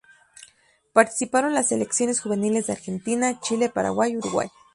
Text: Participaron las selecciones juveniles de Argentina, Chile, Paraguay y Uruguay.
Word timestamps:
Participaron 0.93 1.53
las 1.53 1.67
selecciones 1.67 2.21
juveniles 2.21 2.65
de 2.65 2.73
Argentina, 2.73 3.39
Chile, 3.39 3.69
Paraguay 3.69 4.13
y 4.13 4.17
Uruguay. 4.17 4.49